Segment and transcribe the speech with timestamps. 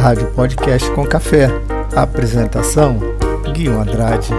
[0.00, 1.48] Rádio Podcast com Café.
[1.94, 2.98] Apresentação:
[3.52, 4.30] Guilherme Andrade.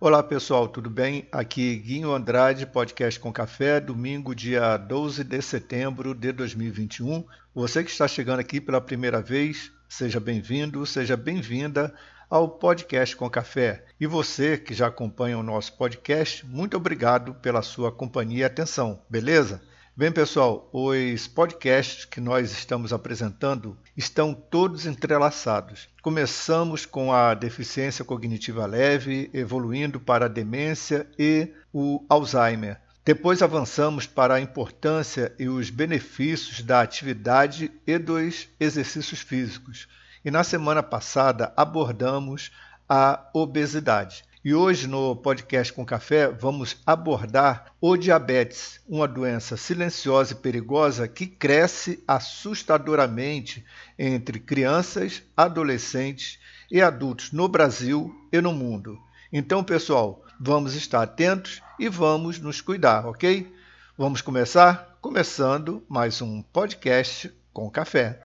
[0.00, 1.28] Olá pessoal, tudo bem?
[1.30, 7.24] Aqui Guinho Andrade, podcast com café, domingo, dia 12 de setembro de 2021.
[7.54, 11.94] Você que está chegando aqui pela primeira vez, seja bem-vindo, seja bem-vinda
[12.28, 13.84] ao podcast com café.
[14.00, 19.00] E você que já acompanha o nosso podcast, muito obrigado pela sua companhia e atenção,
[19.08, 19.62] beleza?
[19.96, 25.88] Bem, pessoal, os podcasts que nós estamos apresentando estão todos entrelaçados.
[26.02, 32.80] Começamos com a deficiência cognitiva leve, evoluindo para a demência e o Alzheimer.
[33.04, 39.86] Depois avançamos para a importância e os benefícios da atividade e dos exercícios físicos.
[40.24, 42.50] E na semana passada abordamos
[42.88, 44.24] a obesidade.
[44.42, 51.06] E hoje no podcast com café vamos abordar o diabetes, uma doença silenciosa e perigosa
[51.06, 53.64] que cresce assustadoramente
[53.98, 56.38] entre crianças, adolescentes
[56.70, 58.98] e adultos no Brasil e no mundo.
[59.30, 63.52] Então, pessoal, vamos estar atentos e vamos nos cuidar, ok?
[63.96, 64.96] Vamos começar?
[65.00, 68.23] Começando mais um podcast com café.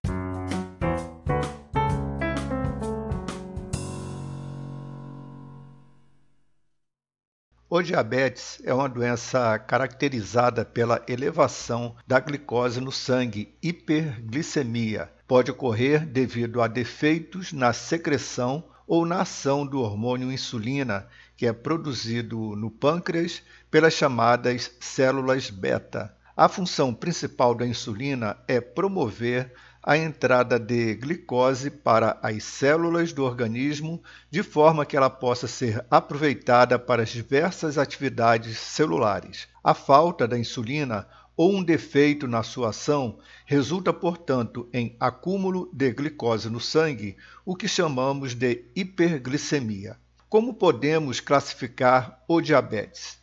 [7.72, 15.08] O diabetes é uma doença caracterizada pela elevação da glicose no sangue, hiperglicemia.
[15.28, 21.06] Pode ocorrer devido a defeitos na secreção ou na ação do hormônio insulina,
[21.38, 26.12] que é produzido no pâncreas pelas chamadas células beta.
[26.36, 33.24] A função principal da insulina é promover a entrada de glicose para as células do
[33.24, 39.48] organismo, de forma que ela possa ser aproveitada para as diversas atividades celulares.
[39.64, 45.90] A falta da insulina ou um defeito na sua ação resulta, portanto, em acúmulo de
[45.94, 49.96] glicose no sangue, o que chamamos de hiperglicemia.
[50.28, 53.18] Como podemos classificar o diabetes?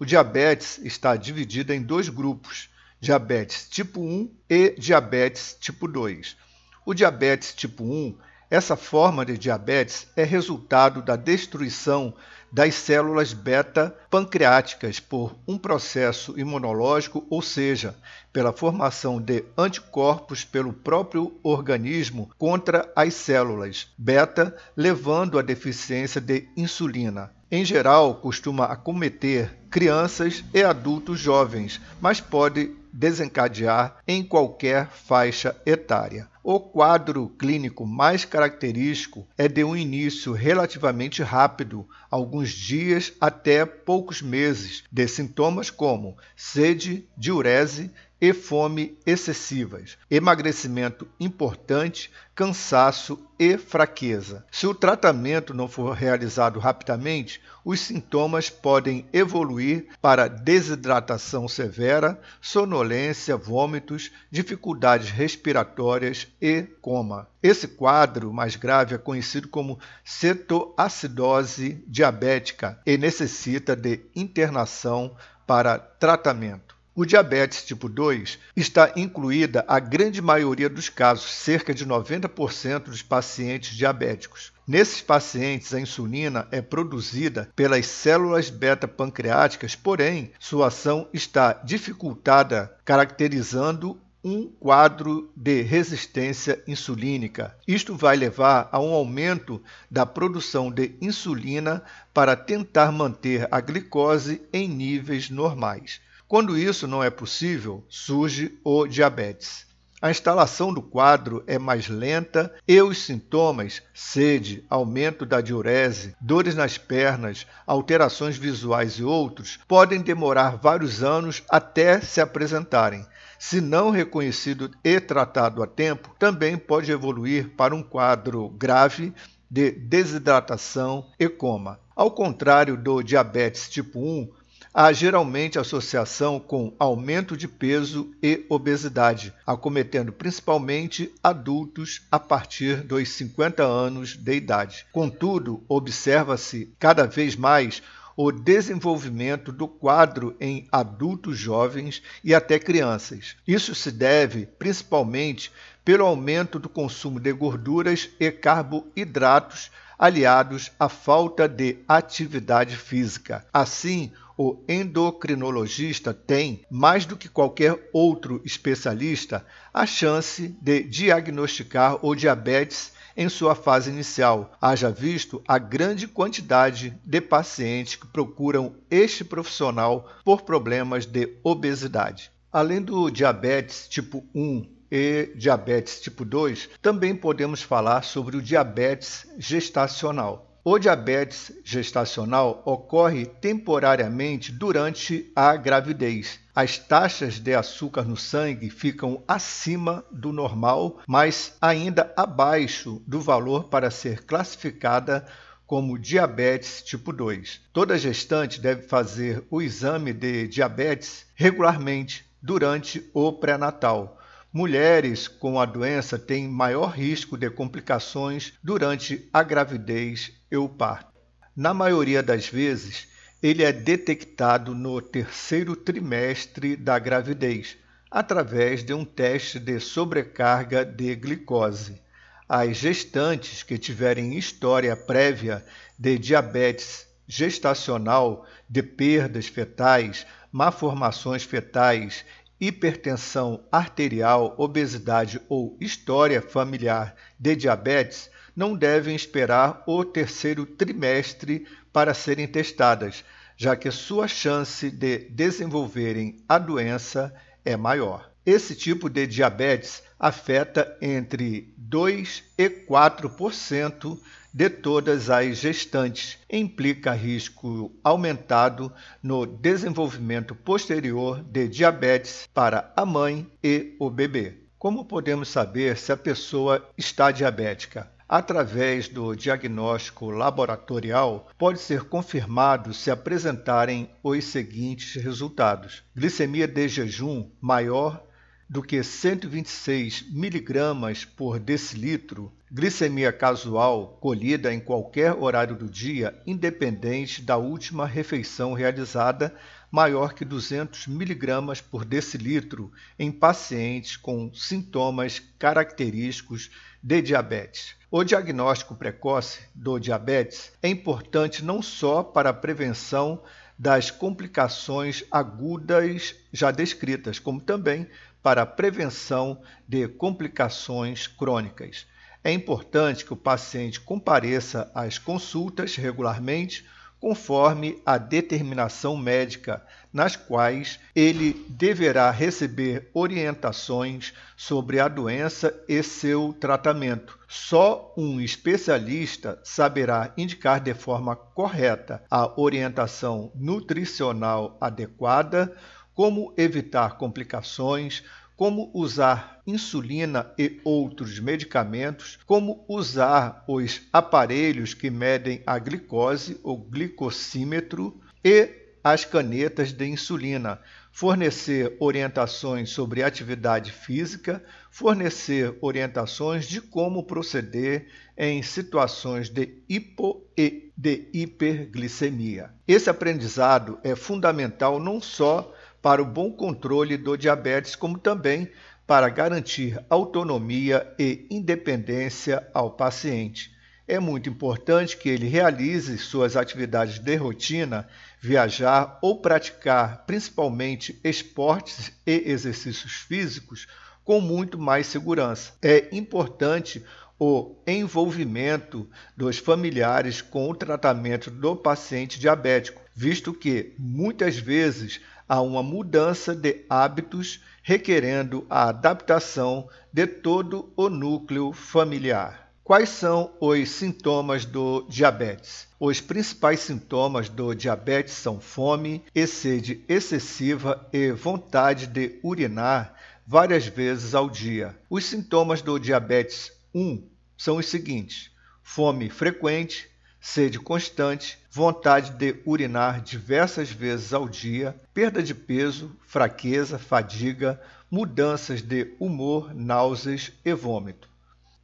[0.00, 2.70] O diabetes está dividido em dois grupos
[3.00, 6.36] diabetes tipo 1 e diabetes tipo 2.
[6.84, 8.16] O diabetes tipo 1,
[8.50, 12.14] essa forma de diabetes é resultado da destruição
[12.50, 17.94] das células beta pancreáticas por um processo imunológico, ou seja,
[18.32, 26.48] pela formação de anticorpos pelo próprio organismo contra as células beta, levando à deficiência de
[26.56, 27.30] insulina.
[27.50, 36.28] Em geral, costuma acometer crianças e adultos jovens, mas pode desencadear em qualquer faixa etária.
[36.42, 44.22] O quadro clínico mais característico é de um início relativamente rápido, alguns dias até poucos
[44.22, 47.90] meses, de sintomas como sede, diurese,
[48.20, 54.44] e fome excessivas, emagrecimento importante, cansaço e fraqueza.
[54.50, 63.36] Se o tratamento não for realizado rapidamente, os sintomas podem evoluir para desidratação severa, sonolência,
[63.36, 67.28] vômitos, dificuldades respiratórias e coma.
[67.42, 75.14] Esse quadro mais grave é conhecido como cetoacidose diabética e necessita de internação
[75.46, 76.77] para tratamento.
[77.00, 83.02] O diabetes tipo 2 está incluída a grande maioria dos casos, cerca de 90% dos
[83.02, 84.52] pacientes diabéticos.
[84.66, 93.96] Nesses pacientes, a insulina é produzida pelas células beta-pancreáticas, porém, sua ação está dificultada, caracterizando
[94.24, 97.56] um quadro de resistência insulínica.
[97.64, 101.80] Isto vai levar a um aumento da produção de insulina
[102.12, 106.00] para tentar manter a glicose em níveis normais.
[106.28, 109.66] Quando isso não é possível, surge o diabetes.
[110.00, 116.54] A instalação do quadro é mais lenta e os sintomas, sede, aumento da diurese, dores
[116.54, 123.06] nas pernas, alterações visuais e outros, podem demorar vários anos até se apresentarem.
[123.38, 129.14] Se não reconhecido e tratado a tempo, também pode evoluir para um quadro grave
[129.50, 131.80] de desidratação e coma.
[131.96, 134.28] Ao contrário do diabetes tipo 1,
[134.72, 143.08] há geralmente associação com aumento de peso e obesidade, acometendo principalmente adultos a partir dos
[143.08, 144.86] 50 anos de idade.
[144.92, 147.82] Contudo, observa-se cada vez mais
[148.16, 153.36] o desenvolvimento do quadro em adultos jovens e até crianças.
[153.46, 155.52] Isso se deve principalmente
[155.84, 163.46] pelo aumento do consumo de gorduras e carboidratos aliados à falta de atividade física.
[163.52, 169.44] Assim, o endocrinologista tem, mais do que qualquer outro especialista,
[169.74, 176.96] a chance de diagnosticar o diabetes em sua fase inicial, haja visto a grande quantidade
[177.04, 182.30] de pacientes que procuram este profissional por problemas de obesidade.
[182.52, 189.26] Além do diabetes tipo 1 e diabetes tipo 2, também podemos falar sobre o diabetes
[189.36, 190.47] gestacional.
[190.70, 196.40] O diabetes gestacional ocorre temporariamente durante a gravidez.
[196.54, 203.70] As taxas de açúcar no sangue ficam acima do normal, mas ainda abaixo do valor
[203.70, 205.26] para ser classificada
[205.66, 207.62] como diabetes tipo 2.
[207.72, 214.18] Toda gestante deve fazer o exame de diabetes regularmente durante o pré-natal
[214.50, 221.12] Mulheres com a doença têm maior risco de complicações durante a gravidez e o parto.
[221.54, 223.08] Na maioria das vezes,
[223.42, 227.76] ele é detectado no terceiro trimestre da gravidez,
[228.10, 232.00] através de um teste de sobrecarga de glicose.
[232.48, 235.64] As gestantes que tiverem história prévia
[235.98, 242.24] de diabetes gestacional, de perdas fetais, malformações fetais
[242.60, 252.12] hipertensão arterial, obesidade ou história familiar de diabetes não devem esperar o terceiro trimestre para
[252.12, 253.24] serem testadas,
[253.56, 257.32] já que sua chance de desenvolverem a doença
[257.64, 258.30] é maior.
[258.44, 264.18] Esse tipo de diabetes afeta entre 2 e 4%
[264.58, 273.48] de todas as gestantes, implica risco aumentado no desenvolvimento posterior de diabetes para a mãe
[273.62, 274.56] e o bebê.
[274.76, 278.10] Como podemos saber se a pessoa está diabética?
[278.28, 287.48] Através do diagnóstico laboratorial, pode ser confirmado se apresentarem os seguintes resultados: glicemia de jejum
[287.60, 288.27] maior
[288.68, 297.40] do que 126 miligramas por decilitro, glicemia casual colhida em qualquer horário do dia, independente
[297.40, 299.54] da última refeição realizada,
[299.90, 306.70] maior que 200 miligramas por decilitro em pacientes com sintomas característicos
[307.02, 307.94] de diabetes.
[308.10, 313.42] O diagnóstico precoce do diabetes é importante não só para a prevenção
[313.78, 318.08] das complicações agudas já descritas, como também
[318.42, 322.06] para a prevenção de complicações crônicas.
[322.42, 326.86] É importante que o paciente compareça às consultas regularmente,
[327.20, 336.52] conforme a determinação médica, nas quais ele deverá receber orientações sobre a doença e seu
[336.58, 337.38] tratamento.
[337.48, 345.76] Só um especialista saberá indicar de forma correta a orientação nutricional adequada
[346.18, 348.24] como evitar complicações,
[348.56, 356.76] como usar insulina e outros medicamentos, como usar os aparelhos que medem a glicose, o
[356.76, 358.68] glicosímetro e
[359.04, 360.80] as canetas de insulina,
[361.12, 370.90] fornecer orientações sobre atividade física, fornecer orientações de como proceder em situações de hipo e
[370.96, 372.74] de hiperglicemia.
[372.88, 378.70] Esse aprendizado é fundamental não só para o bom controle do diabetes, como também
[379.06, 383.76] para garantir autonomia e independência ao paciente.
[384.06, 388.08] É muito importante que ele realize suas atividades de rotina,
[388.40, 393.86] viajar ou praticar principalmente esportes e exercícios físicos
[394.24, 395.74] com muito mais segurança.
[395.82, 397.04] É importante
[397.38, 405.60] o envolvimento dos familiares com o tratamento do paciente diabético, visto que muitas vezes a
[405.60, 412.70] uma mudança de hábitos, requerendo a adaptação de todo o núcleo familiar.
[412.84, 415.88] Quais são os sintomas do diabetes?
[415.98, 423.84] Os principais sintomas do diabetes são fome e sede excessiva e vontade de urinar várias
[423.84, 424.96] vezes ao dia.
[425.10, 430.08] Os sintomas do diabetes 1 são os seguintes: fome frequente,
[430.40, 437.80] sede constante, vontade de urinar diversas vezes ao dia, perda de peso, fraqueza, fadiga,
[438.10, 441.28] mudanças de humor, náuseas e vômito.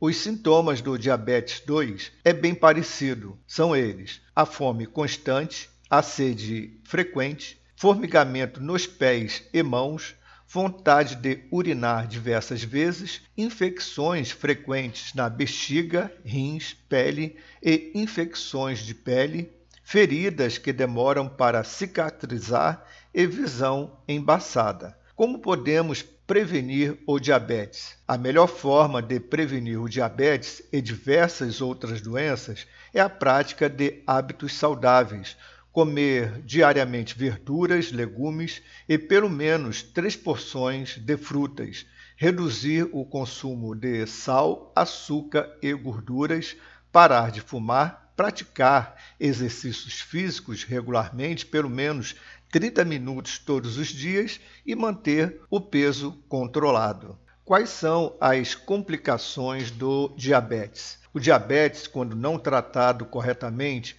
[0.01, 3.39] Os sintomas do diabetes 2 é bem parecido.
[3.47, 10.15] São eles: a fome constante, a sede frequente, formigamento nos pés e mãos,
[10.49, 19.51] vontade de urinar diversas vezes, infecções frequentes na bexiga, rins, pele e infecções de pele,
[19.83, 24.97] feridas que demoram para cicatrizar e visão embaçada.
[25.15, 27.97] Como podemos prevenir o diabetes?
[28.09, 34.03] A melhor forma de prevenir o diabetes e diversas outras doenças é a prática de
[34.07, 35.37] hábitos saudáveis,
[35.75, 41.85] comer diariamente verduras, legumes e pelo menos três porções de frutas,
[42.17, 46.57] reduzir o consumo de sal, açúcar e gorduras,
[46.93, 52.15] parar de fumar, praticar exercícios físicos regularmente, pelo menos
[52.53, 57.19] 30 minutos todos os dias e manter o peso controlado.
[57.45, 61.01] Quais são as complicações do diabetes?
[61.13, 63.97] O diabetes, quando não tratado corretamente,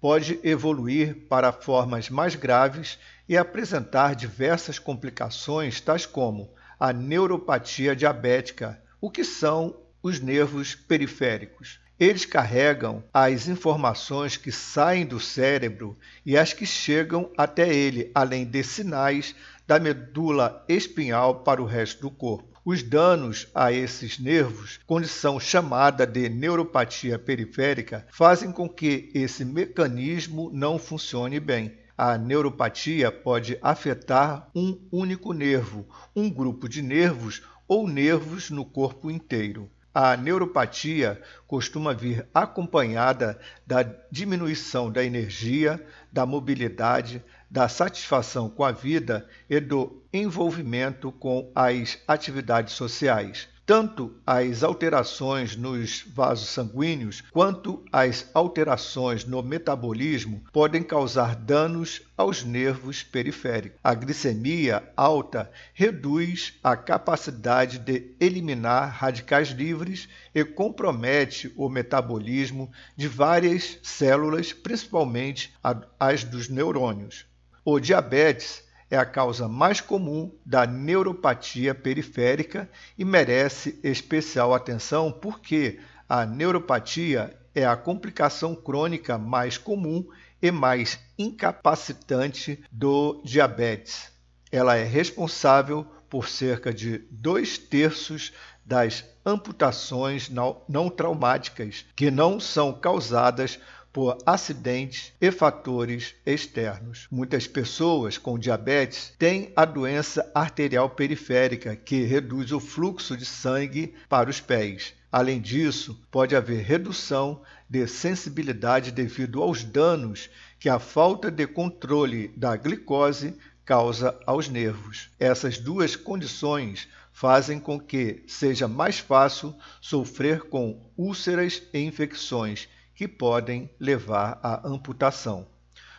[0.00, 8.80] pode evoluir para formas mais graves e apresentar diversas complicações, tais como a neuropatia diabética,
[9.00, 11.80] o que são os nervos periféricos.
[11.98, 18.44] Eles carregam as informações que saem do cérebro e as que chegam até ele, além
[18.44, 19.34] de sinais
[19.66, 22.47] da medula espinhal para o resto do corpo.
[22.70, 30.50] Os danos a esses nervos, condição chamada de neuropatia periférica, fazem com que esse mecanismo
[30.52, 31.72] não funcione bem.
[31.96, 39.10] A neuropatia pode afetar um único nervo, um grupo de nervos ou nervos no corpo
[39.10, 39.70] inteiro.
[39.94, 43.82] A neuropatia costuma vir acompanhada da
[44.12, 45.82] diminuição da energia,
[46.12, 53.48] da mobilidade, da satisfação com a vida e do envolvimento com as atividades sociais.
[53.68, 62.42] Tanto as alterações nos vasos sanguíneos quanto as alterações no metabolismo podem causar danos aos
[62.42, 63.78] nervos periféricos.
[63.84, 73.06] A glicemia alta reduz a capacidade de eliminar radicais livres e compromete o metabolismo de
[73.06, 75.52] várias células, principalmente
[76.00, 77.26] as dos neurônios.
[77.64, 85.78] O diabetes é a causa mais comum da neuropatia periférica e merece especial atenção porque
[86.08, 90.06] a neuropatia é a complicação crônica mais comum
[90.40, 94.10] e mais incapacitante do diabetes.
[94.50, 98.32] Ela é responsável por cerca de dois terços
[98.64, 103.58] das amputações não traumáticas, que não são causadas
[103.98, 107.08] por acidentes e fatores externos.
[107.10, 113.92] Muitas pessoas com diabetes têm a doença arterial periférica, que reduz o fluxo de sangue
[114.08, 114.94] para os pés.
[115.10, 122.28] Além disso, pode haver redução de sensibilidade devido aos danos que a falta de controle
[122.36, 125.10] da glicose causa aos nervos.
[125.18, 133.06] Essas duas condições fazem com que seja mais fácil sofrer com úlceras e infecções que
[133.06, 135.46] podem levar à amputação.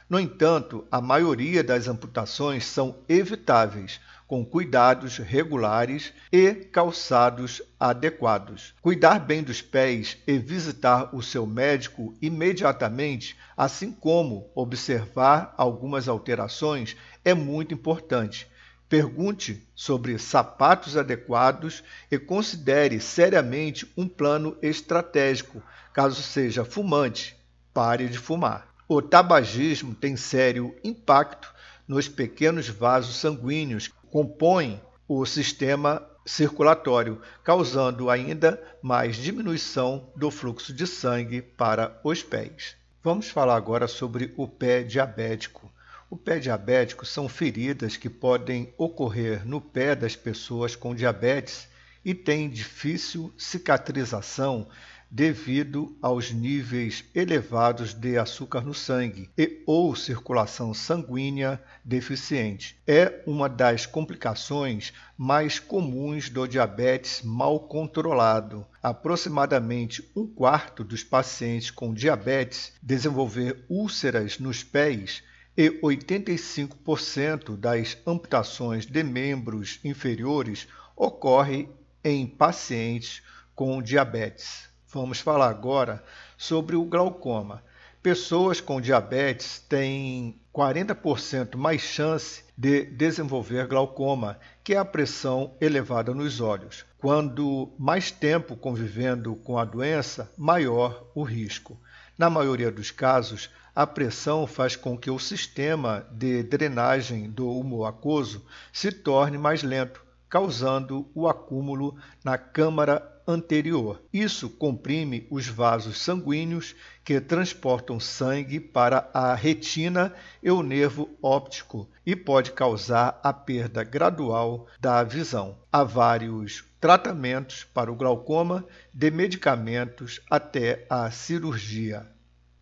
[0.09, 8.75] No entanto, a maioria das amputações são evitáveis com cuidados regulares e calçados adequados.
[8.81, 16.97] Cuidar bem dos pés e visitar o seu médico imediatamente, assim como observar algumas alterações,
[17.23, 18.45] é muito importante.
[18.89, 25.63] Pergunte sobre sapatos adequados e considere seriamente um plano estratégico
[25.99, 27.35] Caso seja fumante,
[27.73, 28.73] pare de fumar.
[28.87, 31.53] O tabagismo tem sério impacto
[31.87, 40.71] nos pequenos vasos sanguíneos que compõem o sistema circulatório, causando ainda mais diminuição do fluxo
[40.71, 42.77] de sangue para os pés.
[43.03, 45.68] Vamos falar agora sobre o pé diabético.
[46.11, 51.67] O pé diabético são feridas que podem ocorrer no pé das pessoas com diabetes
[52.03, 54.67] e têm difícil cicatrização
[55.11, 62.75] devido aos níveis elevados de açúcar no sangue e ou circulação sanguínea deficiente.
[62.87, 68.65] É uma das complicações mais comuns do diabetes mal controlado.
[68.81, 75.21] Aproximadamente um quarto dos pacientes com diabetes desenvolver úlceras nos pés
[75.59, 81.67] e 85% das amputações de membros inferiores ocorre
[82.01, 83.21] em pacientes
[83.53, 84.69] com diabetes.
[84.87, 86.01] Vamos falar agora
[86.37, 87.61] sobre o glaucoma.
[88.01, 96.13] Pessoas com diabetes têm 40% mais chance de desenvolver glaucoma, que é a pressão elevada
[96.13, 96.85] nos olhos.
[96.97, 101.77] Quando mais tempo convivendo com a doença, maior o risco.
[102.17, 107.85] Na maioria dos casos, a pressão faz com que o sistema de drenagem do humor
[107.85, 114.03] aquoso se torne mais lento, causando o acúmulo na câmara anterior.
[114.11, 121.89] Isso comprime os vasos sanguíneos que transportam sangue para a retina e o nervo óptico
[122.05, 125.57] e pode causar a perda gradual da visão.
[125.71, 132.18] Há vários tratamentos para o glaucoma, de medicamentos até a cirurgia.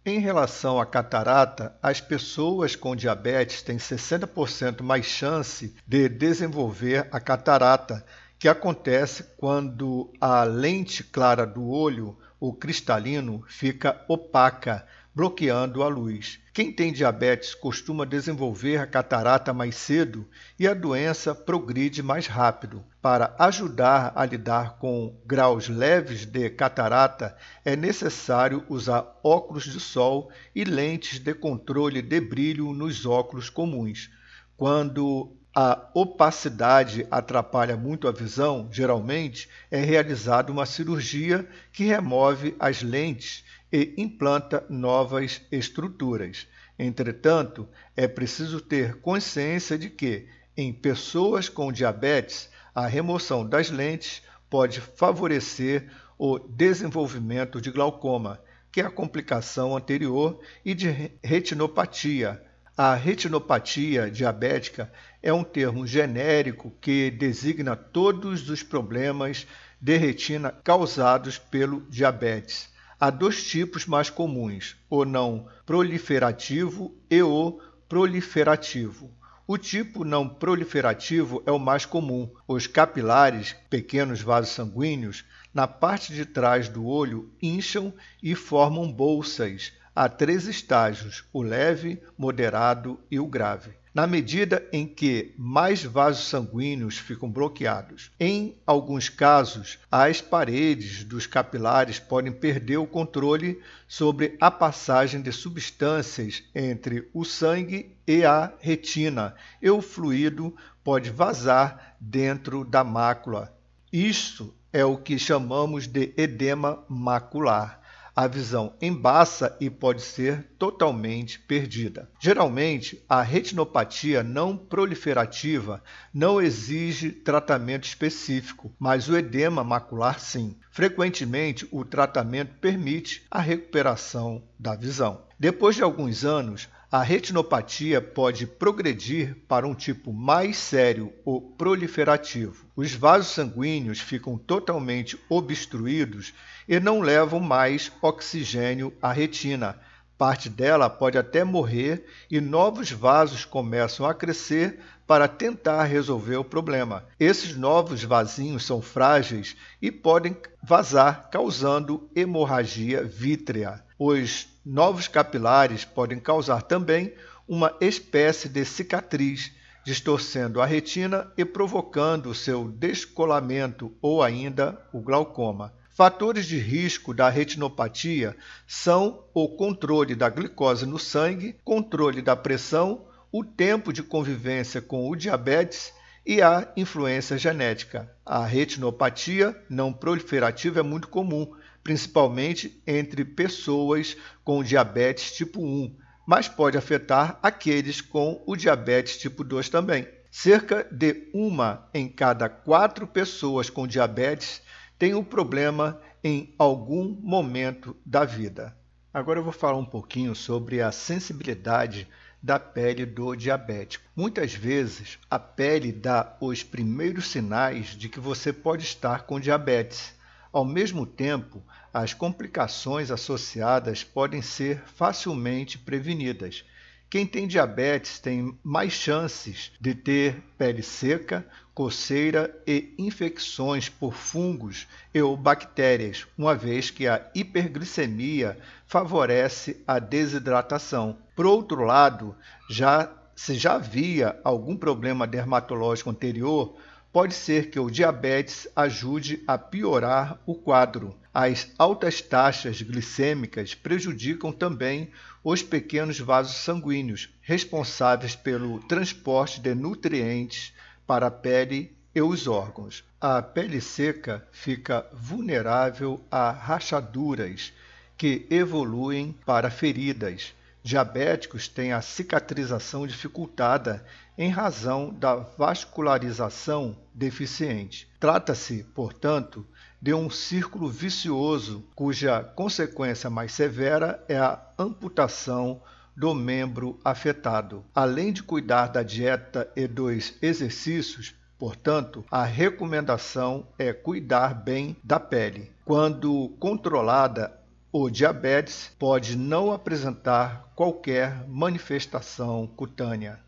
[0.10, 7.20] Em relação à catarata, as pessoas com diabetes têm 60% mais chance de desenvolver a
[7.20, 8.06] catarata
[8.40, 14.88] que acontece quando a lente clara do olho, o cristalino, fica opaca,
[15.18, 16.38] bloqueando a luz.
[16.54, 22.84] Quem tem diabetes costuma desenvolver a catarata mais cedo e a doença progride mais rápido.
[23.02, 30.32] Para ajudar a lidar com graus leves de catarata, é necessário usar óculos de sol
[30.54, 34.12] e lentes de controle de brilho nos óculos comuns.
[34.56, 42.84] Quando a opacidade atrapalha muito a visão, geralmente é realizada uma cirurgia que remove as
[42.84, 46.48] lentes e implanta novas estruturas.
[46.78, 54.22] Entretanto, é preciso ter consciência de que, em pessoas com diabetes, a remoção das lentes
[54.50, 58.40] pode favorecer o desenvolvimento de glaucoma,
[58.72, 62.42] que é a complicação anterior, e de retinopatia,
[62.78, 64.94] a retinopatia diabética
[65.24, 69.48] é um termo genérico que designa todos os problemas
[69.82, 72.70] de retina causados pelo diabetes.
[73.00, 79.12] Há dois tipos mais comuns, o não proliferativo e o proliferativo.
[79.46, 82.28] O tipo não proliferativo é o mais comum.
[82.48, 85.24] Os capilares, pequenos vasos sanguíneos,
[85.54, 92.02] na parte de trás do olho incham e formam bolsas, há três estágios: o leve,
[92.18, 93.76] moderado e o grave.
[93.98, 101.26] Na medida em que mais vasos sanguíneos ficam bloqueados, em alguns casos, as paredes dos
[101.26, 108.54] capilares podem perder o controle sobre a passagem de substâncias entre o sangue e a
[108.60, 113.52] retina, e o fluido pode vazar dentro da mácula.
[113.92, 117.82] Isto é o que chamamos de edema macular
[118.18, 122.10] a visão embaça e pode ser totalmente perdida.
[122.20, 130.58] Geralmente, a retinopatia não proliferativa não exige tratamento específico, mas o edema macular sim.
[130.72, 135.22] Frequentemente, o tratamento permite a recuperação da visão.
[135.40, 142.66] Depois de alguns anos, a retinopatia pode progredir para um tipo mais sério, o proliferativo.
[142.78, 146.34] Os vasos sanguíneos ficam totalmente obstruídos
[146.66, 149.78] e não levam mais oxigênio à retina.
[150.18, 156.44] Parte dela pode até morrer e novos vasos começam a crescer para tentar resolver o
[156.44, 157.06] problema.
[157.18, 163.82] Esses novos vasinhos são frágeis e podem vazar, causando hemorragia vítrea.
[163.98, 167.14] Os novos capilares podem causar também
[167.48, 169.54] uma espécie de cicatriz,
[169.86, 175.74] distorcendo a retina e provocando seu descolamento ou ainda o glaucoma.
[175.90, 178.36] Fatores de risco da retinopatia
[178.68, 185.08] são o controle da glicose no sangue, controle da pressão, o tempo de convivência com
[185.08, 185.94] o diabetes
[186.26, 188.12] e a influência genética.
[188.26, 195.96] A retinopatia não proliferativa é muito comum, principalmente entre pessoas com diabetes tipo 1,
[196.26, 200.08] mas pode afetar aqueles com o diabetes tipo 2 também.
[200.32, 204.64] Cerca de uma em cada quatro pessoas com diabetes
[204.98, 208.76] tem o um problema em algum momento da vida.
[209.14, 212.08] Agora eu vou falar um pouquinho sobre a sensibilidade
[212.42, 214.06] da pele do diabético.
[214.16, 220.14] Muitas vezes a pele dá os primeiros sinais de que você pode estar com diabetes.
[220.52, 226.64] Ao mesmo tempo, as complicações associadas podem ser facilmente prevenidas.
[227.10, 234.88] Quem tem diabetes tem mais chances de ter pele seca, coceira e infecções por fungos
[235.14, 241.18] e ou bactérias, uma vez que a hiperglicemia favorece a desidratação.
[241.34, 242.36] Por outro lado,
[242.70, 246.76] já se já havia algum problema dermatológico anterior,
[247.18, 251.18] pode ser que o diabetes ajude a piorar o quadro.
[251.34, 255.10] As altas taxas glicêmicas prejudicam também
[255.44, 260.72] os pequenos vasos sanguíneos, responsáveis pelo transporte de nutrientes
[261.08, 263.04] para a pele e os órgãos.
[263.20, 267.74] A pele seca fica vulnerável a rachaduras
[268.16, 270.54] que evoluem para feridas,
[270.84, 274.06] diabéticos têm a cicatrização dificultada
[274.38, 278.08] em razão da vascularização deficiente.
[278.20, 279.66] Trata-se, portanto,
[280.00, 285.82] de um círculo vicioso cuja consequência mais severa é a amputação
[286.16, 287.84] do membro afetado.
[287.94, 295.20] Além de cuidar da dieta e dos exercícios, portanto, a recomendação é cuidar bem da
[295.20, 295.72] pele.
[295.84, 297.58] Quando controlada,
[297.92, 303.40] o diabetes pode não apresentar qualquer manifestação cutânea.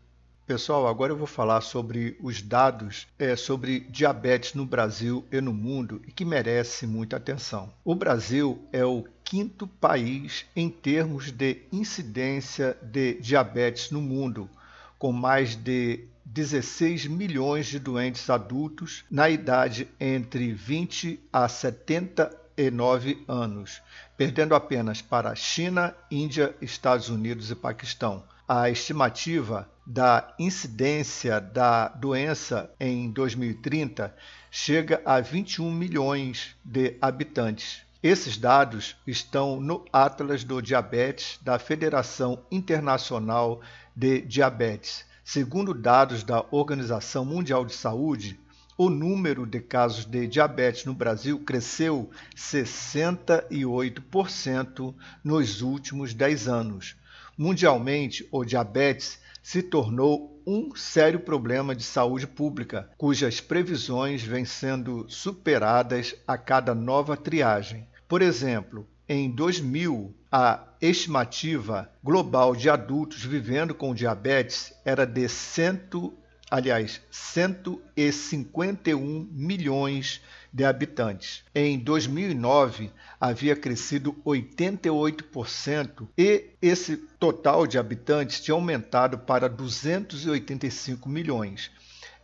[0.50, 5.52] Pessoal, agora eu vou falar sobre os dados é, sobre diabetes no Brasil e no
[5.54, 7.72] mundo e que merece muita atenção.
[7.84, 14.50] O Brasil é o quinto país em termos de incidência de diabetes no mundo,
[14.98, 23.80] com mais de 16 milhões de doentes adultos na idade entre 20 a 79 anos,
[24.16, 32.68] perdendo apenas para China, Índia, Estados Unidos e Paquistão a estimativa da incidência da doença
[32.80, 34.12] em 2030
[34.50, 37.82] chega a 21 milhões de habitantes.
[38.02, 43.60] Esses dados estão no Atlas do Diabetes da Federação Internacional
[43.94, 45.04] de Diabetes.
[45.22, 48.36] Segundo dados da Organização Mundial de Saúde,
[48.76, 56.96] o número de casos de diabetes no Brasil cresceu 68% nos últimos 10 anos,
[57.40, 65.06] Mundialmente, o diabetes se tornou um sério problema de saúde pública, cujas previsões vêm sendo
[65.08, 67.88] superadas a cada nova triagem.
[68.06, 76.12] Por exemplo, em 2000, a estimativa global de adultos vivendo com diabetes era de 100,
[76.50, 81.44] aliás, 151 milhões de habitantes.
[81.54, 91.70] Em 2009, havia crescido 88% e esse total de habitantes tinha aumentado para 285 milhões.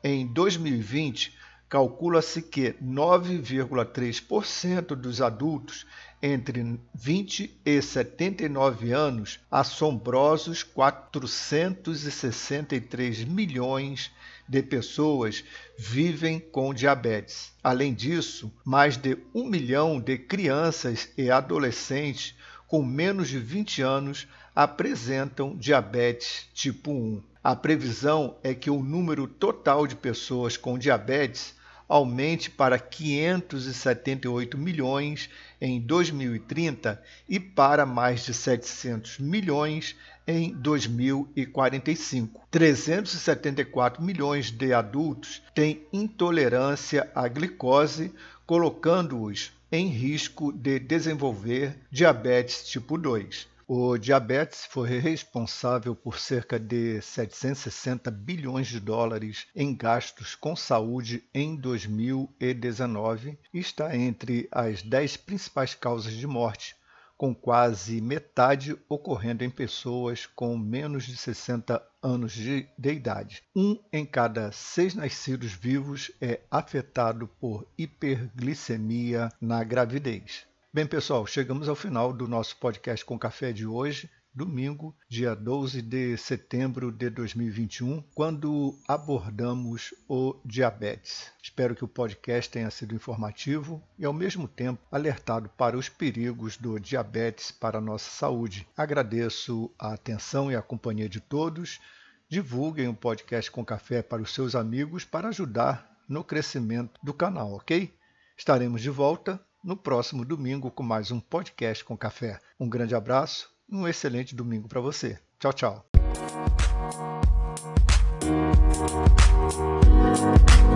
[0.03, 1.37] Em 2020,
[1.69, 5.87] calcula-se que 9,3% dos adultos
[6.23, 14.13] entre 20 e 79 anos, assombrosos 463 milhões
[14.49, 15.45] de pessoas
[15.77, 17.53] vivem com diabetes.
[17.63, 22.35] Além disso, mais de um milhão de crianças e adolescentes
[22.67, 27.23] com menos de 20 anos apresentam diabetes tipo 1.
[27.43, 31.56] A previsão é que o número total de pessoas com diabetes
[31.89, 39.97] aumente para 578 milhões em 2030 e para mais de 700 milhões
[40.27, 42.43] em 2045.
[42.51, 48.13] 374 milhões de adultos têm intolerância à glicose,
[48.45, 53.56] colocando-os em risco de desenvolver diabetes tipo 2.
[53.69, 61.29] O diabetes foi responsável por cerca de 760 bilhões de dólares em gastos com saúde
[61.35, 66.77] em 2019 e está entre as 10 principais causas de morte,
[67.17, 73.43] com quase metade ocorrendo em pessoas com menos de 60 anos de, de, idade.
[73.53, 80.46] Um em cada seis nascidos vivos é afetado por hiperglicemia na gravidez.
[80.77, 85.81] Bem, pessoal, chegamos ao final do nosso podcast com café de hoje, domingo, dia 12
[85.81, 91.33] de setembro de 2021, quando abordamos o diabetes.
[91.43, 96.59] Espero que o podcast tenha sido informativo e, ao mesmo tempo, alertado para os perigos
[96.59, 98.69] do diabetes para a nossa saúde.
[98.77, 101.81] Agradeço a atenção e a companhia de todos.
[102.29, 107.55] Divulguem o podcast com café para os seus amigos para ajudar no crescimento do canal,
[107.55, 107.97] ok?
[108.37, 112.39] Estaremos de volta no próximo domingo com mais um podcast com café.
[112.59, 115.19] Um grande abraço e um excelente domingo para você.
[115.41, 115.85] Tchau, tchau.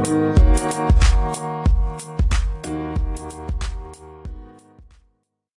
[0.00, 0.39] Música